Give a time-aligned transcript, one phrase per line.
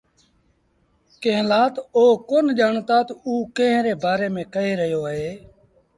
[1.21, 5.31] ڪݩهݩ لآ تا اوٚ ڪون ڄآڻتآ تا اوٚ ڪݩهݩ ري بآري ميݩ ڪهي رهيو اهي۔